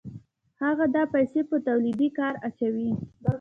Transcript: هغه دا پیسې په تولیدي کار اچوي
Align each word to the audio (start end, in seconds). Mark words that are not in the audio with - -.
هغه 0.63 0.85
دا 0.95 1.03
پیسې 1.13 1.41
په 1.49 1.55
تولیدي 1.67 2.09
کار 2.17 2.33
اچوي 2.47 2.89